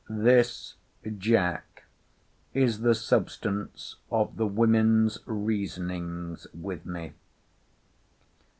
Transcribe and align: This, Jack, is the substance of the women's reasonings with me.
This, 0.09 0.77
Jack, 1.19 1.83
is 2.55 2.79
the 2.79 2.95
substance 2.95 3.97
of 4.09 4.35
the 4.35 4.47
women's 4.47 5.19
reasonings 5.27 6.47
with 6.55 6.87
me. 6.87 7.13